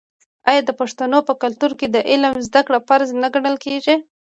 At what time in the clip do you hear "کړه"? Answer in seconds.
2.67-2.79